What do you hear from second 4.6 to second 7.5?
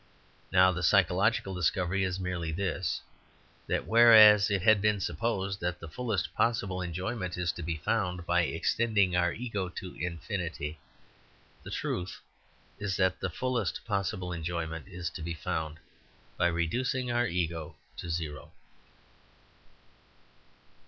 had been supposed that the fullest possible enjoyment